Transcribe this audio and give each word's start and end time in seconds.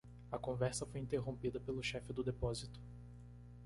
A 0.31 0.39
conversa 0.39 0.83
foi 0.83 0.99
interrompida 0.99 1.59
pelo 1.59 1.83
chefe 1.83 2.11
do 2.11 2.23
depósito. 2.23 2.79